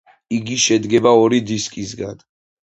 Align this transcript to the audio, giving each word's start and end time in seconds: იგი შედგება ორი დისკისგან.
იგი 0.37 0.55
შედგება 0.63 1.11
ორი 1.27 1.43
დისკისგან. 1.51 2.25